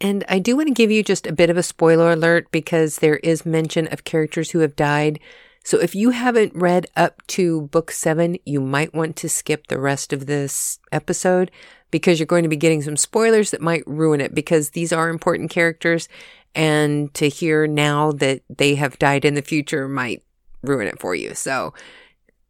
And 0.00 0.24
I 0.28 0.38
do 0.38 0.56
want 0.56 0.68
to 0.68 0.74
give 0.74 0.90
you 0.90 1.02
just 1.02 1.26
a 1.26 1.32
bit 1.32 1.50
of 1.50 1.56
a 1.56 1.62
spoiler 1.62 2.12
alert 2.12 2.50
because 2.50 2.98
there 2.98 3.16
is 3.16 3.44
mention 3.44 3.88
of 3.88 4.04
characters 4.04 4.50
who 4.50 4.60
have 4.60 4.76
died. 4.76 5.18
So, 5.64 5.78
if 5.78 5.94
you 5.94 6.10
haven't 6.10 6.54
read 6.54 6.86
up 6.96 7.26
to 7.28 7.62
book 7.62 7.90
seven, 7.90 8.38
you 8.44 8.60
might 8.60 8.94
want 8.94 9.16
to 9.16 9.28
skip 9.28 9.66
the 9.66 9.80
rest 9.80 10.12
of 10.12 10.26
this 10.26 10.78
episode 10.92 11.50
because 11.90 12.18
you're 12.18 12.26
going 12.26 12.44
to 12.44 12.48
be 12.48 12.56
getting 12.56 12.82
some 12.82 12.96
spoilers 12.96 13.50
that 13.50 13.60
might 13.60 13.82
ruin 13.86 14.20
it 14.20 14.34
because 14.34 14.70
these 14.70 14.92
are 14.92 15.08
important 15.08 15.50
characters 15.50 16.08
and 16.54 17.12
to 17.14 17.28
hear 17.28 17.66
now 17.66 18.12
that 18.12 18.42
they 18.48 18.76
have 18.76 18.98
died 18.98 19.24
in 19.24 19.34
the 19.34 19.42
future 19.42 19.88
might 19.88 20.22
ruin 20.62 20.86
it 20.86 21.00
for 21.00 21.14
you. 21.14 21.34
So, 21.34 21.74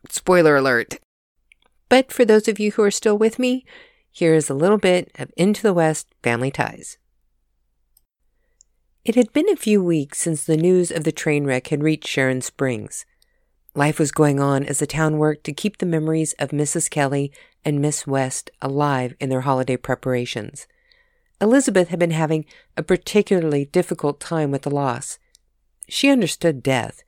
spoiler 0.08 0.56
alert. 0.56 0.98
But 1.88 2.12
for 2.12 2.24
those 2.24 2.48
of 2.48 2.60
you 2.60 2.72
who 2.72 2.82
are 2.82 2.90
still 2.90 3.16
with 3.16 3.38
me, 3.38 3.64
here 4.10 4.34
is 4.34 4.50
a 4.50 4.54
little 4.54 4.78
bit 4.78 5.10
of 5.18 5.32
Into 5.36 5.62
the 5.62 5.72
West 5.72 6.08
Family 6.22 6.50
Ties. 6.50 6.98
It 9.04 9.14
had 9.14 9.32
been 9.32 9.48
a 9.48 9.56
few 9.56 9.82
weeks 9.82 10.18
since 10.18 10.44
the 10.44 10.56
news 10.56 10.90
of 10.90 11.04
the 11.04 11.12
train 11.12 11.44
wreck 11.44 11.68
had 11.68 11.82
reached 11.82 12.06
Sharon 12.06 12.42
Springs. 12.42 13.06
Life 13.74 13.98
was 13.98 14.12
going 14.12 14.38
on 14.38 14.64
as 14.64 14.80
the 14.80 14.86
town 14.86 15.16
worked 15.16 15.44
to 15.44 15.52
keep 15.52 15.78
the 15.78 15.86
memories 15.86 16.34
of 16.34 16.50
Mrs. 16.50 16.90
Kelly 16.90 17.32
and 17.64 17.80
Miss 17.80 18.06
West 18.06 18.50
alive 18.60 19.14
in 19.18 19.30
their 19.30 19.42
holiday 19.42 19.76
preparations. 19.76 20.66
Elizabeth 21.40 21.88
had 21.88 21.98
been 21.98 22.10
having 22.10 22.44
a 22.76 22.82
particularly 22.82 23.64
difficult 23.66 24.20
time 24.20 24.50
with 24.50 24.62
the 24.62 24.70
loss. 24.70 25.18
She 25.88 26.10
understood 26.10 26.62
death. 26.62 27.02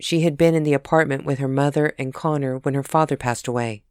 She 0.00 0.20
had 0.20 0.36
been 0.36 0.54
in 0.54 0.64
the 0.64 0.74
apartment 0.74 1.24
with 1.24 1.38
her 1.38 1.48
mother 1.48 1.94
and 1.98 2.12
Connor 2.12 2.58
when 2.58 2.74
her 2.74 2.82
father 2.82 3.16
passed 3.16 3.48
away. 3.48 3.84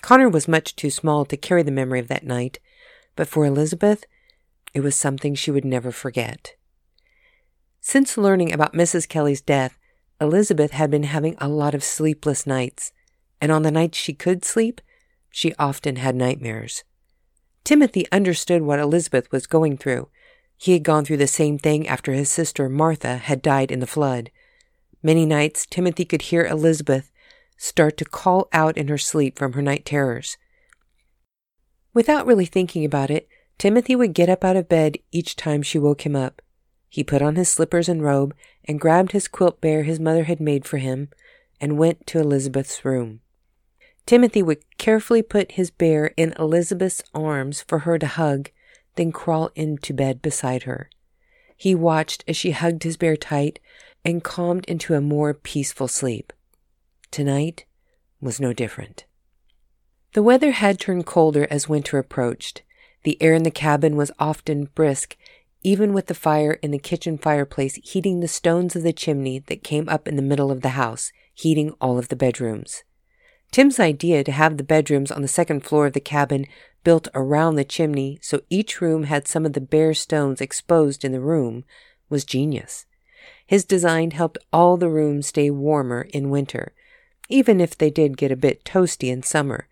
Connor 0.00 0.28
was 0.28 0.46
much 0.46 0.76
too 0.76 0.90
small 0.90 1.24
to 1.24 1.36
carry 1.36 1.62
the 1.62 1.72
memory 1.72 1.98
of 1.98 2.08
that 2.08 2.26
night, 2.26 2.60
but 3.16 3.26
for 3.26 3.46
Elizabeth, 3.46 4.04
it 4.74 4.80
was 4.80 4.94
something 4.94 5.34
she 5.34 5.50
would 5.50 5.64
never 5.64 5.90
forget. 5.90 6.54
Since 7.86 8.16
learning 8.16 8.50
about 8.50 8.72
Mrs. 8.72 9.06
Kelly's 9.06 9.42
death, 9.42 9.78
Elizabeth 10.18 10.70
had 10.70 10.90
been 10.90 11.02
having 11.02 11.36
a 11.36 11.48
lot 11.48 11.74
of 11.74 11.84
sleepless 11.84 12.46
nights, 12.46 12.92
and 13.42 13.52
on 13.52 13.62
the 13.62 13.70
nights 13.70 13.98
she 13.98 14.14
could 14.14 14.42
sleep, 14.42 14.80
she 15.28 15.54
often 15.58 15.96
had 15.96 16.16
nightmares. 16.16 16.82
Timothy 17.62 18.10
understood 18.10 18.62
what 18.62 18.78
Elizabeth 18.78 19.30
was 19.30 19.46
going 19.46 19.76
through. 19.76 20.08
He 20.56 20.72
had 20.72 20.82
gone 20.82 21.04
through 21.04 21.18
the 21.18 21.26
same 21.26 21.58
thing 21.58 21.86
after 21.86 22.14
his 22.14 22.30
sister 22.30 22.70
Martha 22.70 23.18
had 23.18 23.42
died 23.42 23.70
in 23.70 23.80
the 23.80 23.86
flood. 23.86 24.30
Many 25.02 25.26
nights, 25.26 25.66
Timothy 25.66 26.06
could 26.06 26.22
hear 26.22 26.46
Elizabeth 26.46 27.12
start 27.58 27.98
to 27.98 28.06
call 28.06 28.48
out 28.50 28.78
in 28.78 28.88
her 28.88 28.98
sleep 28.98 29.38
from 29.38 29.52
her 29.52 29.62
night 29.62 29.84
terrors. 29.84 30.38
Without 31.92 32.26
really 32.26 32.46
thinking 32.46 32.86
about 32.86 33.10
it, 33.10 33.28
Timothy 33.58 33.94
would 33.94 34.14
get 34.14 34.30
up 34.30 34.42
out 34.42 34.56
of 34.56 34.70
bed 34.70 34.96
each 35.12 35.36
time 35.36 35.60
she 35.60 35.78
woke 35.78 36.06
him 36.06 36.16
up. 36.16 36.40
He 36.94 37.02
put 37.02 37.22
on 37.22 37.34
his 37.34 37.48
slippers 37.48 37.88
and 37.88 38.04
robe 38.04 38.36
and 38.66 38.80
grabbed 38.80 39.10
his 39.10 39.26
quilt 39.26 39.60
bear 39.60 39.82
his 39.82 39.98
mother 39.98 40.22
had 40.22 40.38
made 40.38 40.64
for 40.64 40.78
him 40.78 41.08
and 41.60 41.76
went 41.76 42.06
to 42.06 42.20
Elizabeth's 42.20 42.84
room. 42.84 43.18
Timothy 44.06 44.44
would 44.44 44.62
carefully 44.78 45.20
put 45.20 45.50
his 45.58 45.72
bear 45.72 46.14
in 46.16 46.34
Elizabeth's 46.38 47.02
arms 47.12 47.62
for 47.62 47.80
her 47.80 47.98
to 47.98 48.06
hug, 48.06 48.50
then 48.94 49.10
crawl 49.10 49.50
into 49.56 49.92
bed 49.92 50.22
beside 50.22 50.62
her. 50.62 50.88
He 51.56 51.74
watched 51.74 52.22
as 52.28 52.36
she 52.36 52.52
hugged 52.52 52.84
his 52.84 52.96
bear 52.96 53.16
tight 53.16 53.58
and 54.04 54.22
calmed 54.22 54.64
into 54.66 54.94
a 54.94 55.00
more 55.00 55.34
peaceful 55.34 55.88
sleep. 55.88 56.32
Tonight 57.10 57.64
was 58.20 58.38
no 58.38 58.52
different. 58.52 59.04
The 60.12 60.22
weather 60.22 60.52
had 60.52 60.78
turned 60.78 61.06
colder 61.06 61.48
as 61.50 61.68
winter 61.68 61.98
approached. 61.98 62.62
The 63.02 63.20
air 63.20 63.34
in 63.34 63.42
the 63.42 63.50
cabin 63.50 63.96
was 63.96 64.12
often 64.20 64.66
brisk, 64.76 65.16
even 65.64 65.94
with 65.94 66.06
the 66.06 66.14
fire 66.14 66.52
in 66.62 66.70
the 66.70 66.78
kitchen 66.78 67.16
fireplace 67.16 67.76
heating 67.82 68.20
the 68.20 68.28
stones 68.28 68.76
of 68.76 68.82
the 68.82 68.92
chimney 68.92 69.38
that 69.40 69.64
came 69.64 69.88
up 69.88 70.06
in 70.06 70.14
the 70.14 70.22
middle 70.22 70.50
of 70.50 70.60
the 70.60 70.70
house, 70.70 71.10
heating 71.32 71.72
all 71.80 71.98
of 71.98 72.08
the 72.08 72.16
bedrooms. 72.16 72.84
Tim's 73.50 73.80
idea 73.80 74.22
to 74.22 74.32
have 74.32 74.56
the 74.56 74.64
bedrooms 74.64 75.10
on 75.10 75.22
the 75.22 75.28
second 75.28 75.64
floor 75.64 75.86
of 75.86 75.94
the 75.94 76.00
cabin 76.00 76.46
built 76.84 77.08
around 77.14 77.54
the 77.54 77.64
chimney 77.64 78.18
so 78.20 78.42
each 78.50 78.80
room 78.80 79.04
had 79.04 79.26
some 79.26 79.46
of 79.46 79.54
the 79.54 79.60
bare 79.60 79.94
stones 79.94 80.40
exposed 80.40 81.04
in 81.04 81.12
the 81.12 81.20
room 81.20 81.64
was 82.10 82.24
genius. 82.24 82.84
His 83.46 83.64
design 83.64 84.10
helped 84.10 84.38
all 84.52 84.76
the 84.76 84.90
rooms 84.90 85.28
stay 85.28 85.50
warmer 85.50 86.02
in 86.12 86.30
winter, 86.30 86.74
even 87.28 87.60
if 87.60 87.76
they 87.76 87.90
did 87.90 88.18
get 88.18 88.30
a 88.30 88.36
bit 88.36 88.64
toasty 88.64 89.10
in 89.10 89.22
summer, 89.22 89.66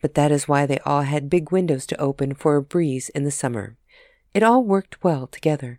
but 0.00 0.14
that 0.14 0.32
is 0.32 0.48
why 0.48 0.64
they 0.64 0.78
all 0.80 1.02
had 1.02 1.28
big 1.28 1.52
windows 1.52 1.86
to 1.86 2.00
open 2.00 2.34
for 2.34 2.56
a 2.56 2.62
breeze 2.62 3.10
in 3.10 3.24
the 3.24 3.30
summer. 3.30 3.76
It 4.34 4.42
all 4.42 4.64
worked 4.64 5.04
well 5.04 5.28
together. 5.28 5.78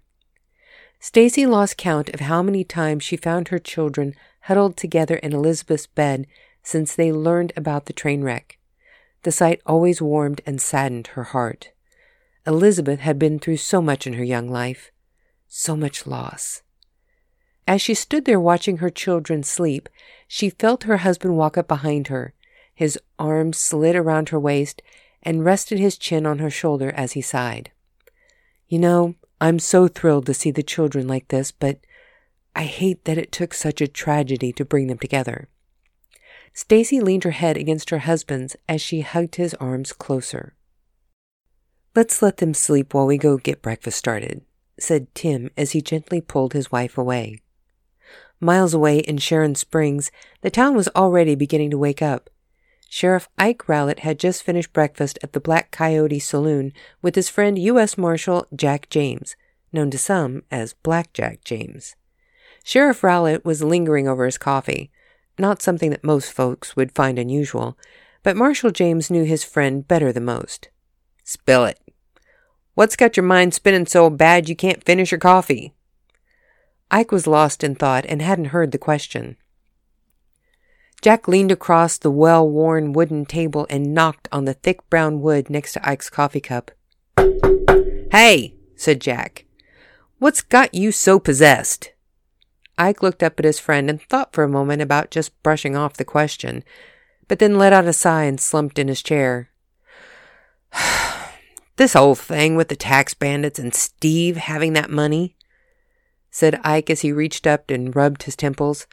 Stacy 1.01 1.45
lost 1.45 1.77
count 1.77 2.09
of 2.09 2.21
how 2.21 2.41
many 2.41 2.63
times 2.63 3.03
she 3.03 3.17
found 3.17 3.49
her 3.49 3.59
children 3.59 4.15
huddled 4.43 4.77
together 4.77 5.17
in 5.17 5.33
Elizabeth's 5.33 5.87
bed 5.87 6.25
since 6.63 6.95
they 6.95 7.11
learned 7.11 7.51
about 7.57 7.85
the 7.85 7.93
train 7.93 8.23
wreck. 8.23 8.57
The 9.23 9.31
sight 9.31 9.61
always 9.65 10.01
warmed 10.01 10.39
and 10.45 10.61
saddened 10.61 11.07
her 11.07 11.25
heart. 11.25 11.71
Elizabeth 12.47 13.01
had 13.01 13.19
been 13.19 13.39
through 13.39 13.57
so 13.57 13.81
much 13.81 14.07
in 14.07 14.13
her 14.13 14.23
young 14.23 14.47
life, 14.47 14.91
so 15.47 15.75
much 15.75 16.07
loss. 16.07 16.61
As 17.67 17.81
she 17.81 17.93
stood 17.93 18.23
there 18.25 18.39
watching 18.39 18.77
her 18.77 18.89
children 18.89 19.43
sleep, 19.43 19.89
she 20.27 20.49
felt 20.49 20.83
her 20.83 20.97
husband 20.97 21.35
walk 21.35 21.57
up 21.57 21.67
behind 21.67 22.07
her. 22.07 22.33
His 22.73 22.97
arms 23.19 23.57
slid 23.57 23.95
around 23.95 24.29
her 24.29 24.39
waist 24.39 24.81
and 25.23 25.43
rested 25.43 25.77
his 25.77 25.97
chin 25.97 26.25
on 26.25 26.39
her 26.39 26.51
shoulder 26.51 26.91
as 26.91 27.13
he 27.13 27.21
sighed. 27.21 27.71
You 28.67 28.79
know, 28.79 29.15
I'm 29.39 29.59
so 29.59 29.87
thrilled 29.87 30.25
to 30.25 30.33
see 30.33 30.51
the 30.51 30.63
children 30.63 31.07
like 31.07 31.27
this, 31.27 31.51
but 31.51 31.79
I 32.55 32.63
hate 32.63 33.05
that 33.05 33.17
it 33.17 33.31
took 33.31 33.53
such 33.53 33.81
a 33.81 33.87
tragedy 33.87 34.51
to 34.53 34.65
bring 34.65 34.87
them 34.87 34.97
together. 34.97 35.49
Stacy 36.53 37.01
leaned 37.01 37.25
her 37.25 37.31
head 37.31 37.57
against 37.57 37.89
her 37.89 37.99
husband's 37.99 38.55
as 38.67 38.81
she 38.81 39.01
hugged 39.01 39.35
his 39.35 39.53
arms 39.55 39.91
closer. 39.91 40.55
Let's 41.95 42.21
let 42.21 42.37
them 42.37 42.53
sleep 42.53 42.93
while 42.93 43.05
we 43.05 43.17
go 43.17 43.37
get 43.37 43.61
breakfast 43.61 43.97
started, 43.97 44.41
said 44.79 45.13
Tim 45.13 45.49
as 45.57 45.71
he 45.71 45.81
gently 45.81 46.21
pulled 46.21 46.53
his 46.53 46.71
wife 46.71 46.97
away. 46.97 47.39
Miles 48.39 48.73
away 48.73 48.99
in 48.99 49.17
Sharon 49.17 49.55
Springs, 49.55 50.11
the 50.41 50.49
town 50.49 50.75
was 50.75 50.89
already 50.95 51.35
beginning 51.35 51.71
to 51.71 51.77
wake 51.77 52.01
up. 52.01 52.29
Sheriff 52.89 53.27
Ike 53.37 53.67
Rowlett 53.67 53.99
had 53.99 54.19
just 54.19 54.43
finished 54.43 54.73
breakfast 54.73 55.19
at 55.21 55.33
the 55.33 55.39
Black 55.39 55.71
Coyote 55.71 56.19
Saloon 56.19 56.71
with 57.01 57.15
his 57.15 57.29
friend 57.29 57.57
U.S. 57.59 57.97
Marshal 57.97 58.47
Jack 58.55 58.89
James, 58.89 59.35
known 59.73 59.91
to 59.91 59.97
some 59.97 60.43
as 60.49 60.75
Blackjack 60.83 61.43
James. 61.43 61.95
Sheriff 62.63 63.03
Rowlett 63.03 63.43
was 63.43 63.63
lingering 63.63 64.07
over 64.07 64.25
his 64.25 64.37
coffee, 64.37 64.91
not 65.37 65.61
something 65.61 65.89
that 65.91 66.03
most 66.03 66.31
folks 66.31 66.75
would 66.75 66.93
find 66.93 67.19
unusual, 67.19 67.77
but 68.23 68.37
Marshal 68.37 68.71
James 68.71 69.11
knew 69.11 69.23
his 69.23 69.43
friend 69.43 69.87
better 69.87 70.11
than 70.11 70.25
most. 70.25 70.69
Spill 71.23 71.65
it. 71.65 71.79
What's 72.73 72.95
got 72.95 73.17
your 73.17 73.23
mind 73.23 73.53
spinning 73.53 73.85
so 73.85 74.09
bad 74.09 74.49
you 74.49 74.55
can't 74.55 74.83
finish 74.83 75.11
your 75.11 75.19
coffee? 75.19 75.73
Ike 76.89 77.11
was 77.11 77.27
lost 77.27 77.63
in 77.63 77.75
thought 77.75 78.05
and 78.07 78.21
hadn't 78.21 78.45
heard 78.45 78.71
the 78.71 78.77
question. 78.77 79.37
Jack 81.01 81.27
leaned 81.27 81.51
across 81.51 81.97
the 81.97 82.11
well 82.11 82.49
worn 82.49 82.93
wooden 82.93 83.25
table 83.25 83.67
and 83.69 83.93
knocked 83.93 84.27
on 84.31 84.45
the 84.45 84.53
thick 84.53 84.89
brown 84.89 85.21
wood 85.21 85.49
next 85.49 85.73
to 85.73 85.87
Ike's 85.89 86.09
coffee 86.09 86.41
cup. 86.41 86.71
Hey, 88.11 88.55
said 88.75 89.01
Jack. 89.01 89.45
What's 90.19 90.41
got 90.41 90.73
you 90.73 90.91
so 90.91 91.19
possessed? 91.19 91.91
Ike 92.77 93.03
looked 93.03 93.23
up 93.23 93.39
at 93.39 93.45
his 93.45 93.59
friend 93.59 93.89
and 93.89 94.01
thought 94.01 94.33
for 94.33 94.43
a 94.43 94.49
moment 94.49 94.81
about 94.81 95.11
just 95.11 95.41
brushing 95.43 95.75
off 95.75 95.97
the 95.97 96.05
question, 96.05 96.63
but 97.27 97.39
then 97.39 97.57
let 97.57 97.73
out 97.73 97.85
a 97.85 97.93
sigh 97.93 98.23
and 98.23 98.39
slumped 98.39 98.79
in 98.79 98.87
his 98.87 99.01
chair. 99.01 99.49
this 101.75 101.93
whole 101.93 102.15
thing 102.15 102.55
with 102.55 102.69
the 102.69 102.75
tax 102.75 103.13
bandits 103.13 103.59
and 103.59 103.73
Steve 103.73 104.37
having 104.37 104.73
that 104.73 104.89
money, 104.89 105.35
said 106.31 106.59
Ike 106.63 106.89
as 106.89 107.01
he 107.01 107.11
reached 107.11 107.47
up 107.47 107.69
and 107.69 107.95
rubbed 107.95 108.23
his 108.23 108.35
temples. 108.35 108.87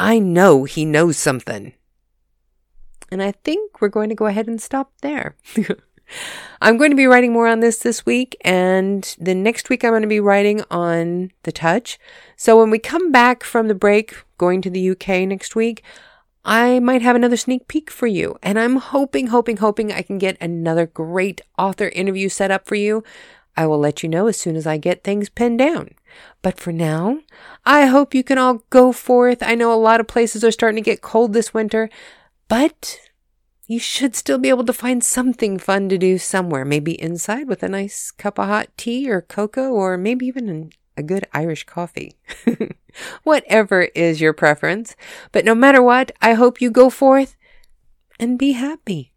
I 0.00 0.18
know 0.18 0.64
he 0.64 0.86
knows 0.86 1.18
something. 1.18 1.74
And 3.12 3.22
I 3.22 3.32
think 3.32 3.82
we're 3.82 3.88
going 3.88 4.08
to 4.08 4.14
go 4.14 4.24
ahead 4.24 4.48
and 4.48 4.60
stop 4.60 4.92
there. 5.02 5.36
I'm 6.62 6.78
going 6.78 6.90
to 6.90 6.96
be 6.96 7.04
writing 7.04 7.34
more 7.34 7.46
on 7.46 7.60
this 7.60 7.80
this 7.80 8.06
week, 8.06 8.34
and 8.40 9.14
the 9.20 9.34
next 9.34 9.68
week 9.68 9.84
I'm 9.84 9.90
going 9.90 10.00
to 10.00 10.08
be 10.08 10.18
writing 10.18 10.62
on 10.70 11.32
The 11.42 11.52
Touch. 11.52 11.98
So 12.34 12.58
when 12.58 12.70
we 12.70 12.78
come 12.78 13.12
back 13.12 13.44
from 13.44 13.68
the 13.68 13.74
break, 13.74 14.16
going 14.38 14.62
to 14.62 14.70
the 14.70 14.90
UK 14.90 15.28
next 15.28 15.54
week, 15.54 15.84
I 16.46 16.80
might 16.80 17.02
have 17.02 17.14
another 17.14 17.36
sneak 17.36 17.68
peek 17.68 17.90
for 17.90 18.06
you. 18.06 18.38
And 18.42 18.58
I'm 18.58 18.76
hoping, 18.76 19.26
hoping, 19.26 19.58
hoping 19.58 19.92
I 19.92 20.00
can 20.00 20.16
get 20.16 20.40
another 20.40 20.86
great 20.86 21.42
author 21.58 21.90
interview 21.90 22.30
set 22.30 22.50
up 22.50 22.66
for 22.66 22.74
you. 22.74 23.04
I 23.56 23.66
will 23.66 23.78
let 23.78 24.02
you 24.02 24.08
know 24.08 24.26
as 24.26 24.38
soon 24.38 24.56
as 24.56 24.66
I 24.66 24.76
get 24.76 25.04
things 25.04 25.28
pinned 25.28 25.58
down. 25.58 25.90
But 26.42 26.58
for 26.58 26.72
now, 26.72 27.20
I 27.64 27.86
hope 27.86 28.14
you 28.14 28.24
can 28.24 28.38
all 28.38 28.64
go 28.70 28.92
forth. 28.92 29.42
I 29.42 29.54
know 29.54 29.72
a 29.72 29.76
lot 29.76 30.00
of 30.00 30.08
places 30.08 30.42
are 30.44 30.50
starting 30.50 30.82
to 30.82 30.90
get 30.90 31.02
cold 31.02 31.32
this 31.32 31.54
winter, 31.54 31.90
but 32.48 32.98
you 33.66 33.78
should 33.78 34.16
still 34.16 34.38
be 34.38 34.48
able 34.48 34.64
to 34.64 34.72
find 34.72 35.04
something 35.04 35.58
fun 35.58 35.88
to 35.88 35.98
do 35.98 36.18
somewhere, 36.18 36.64
maybe 36.64 37.00
inside 37.00 37.48
with 37.48 37.62
a 37.62 37.68
nice 37.68 38.10
cup 38.10 38.38
of 38.38 38.46
hot 38.46 38.68
tea 38.76 39.08
or 39.08 39.20
cocoa, 39.20 39.70
or 39.70 39.96
maybe 39.96 40.26
even 40.26 40.72
a 40.96 41.02
good 41.02 41.24
Irish 41.32 41.64
coffee. 41.64 42.16
Whatever 43.22 43.82
is 43.94 44.20
your 44.20 44.32
preference. 44.32 44.96
But 45.30 45.44
no 45.44 45.54
matter 45.54 45.82
what, 45.82 46.12
I 46.20 46.34
hope 46.34 46.60
you 46.60 46.70
go 46.70 46.90
forth 46.90 47.36
and 48.18 48.38
be 48.38 48.52
happy. 48.52 49.12